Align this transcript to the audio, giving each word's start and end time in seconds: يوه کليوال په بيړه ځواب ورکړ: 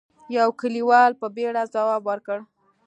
يوه 0.35 0.51
کليوال 0.59 1.11
په 1.21 1.27
بيړه 1.35 1.63
ځواب 1.73 2.01
ورکړ: 2.07 2.39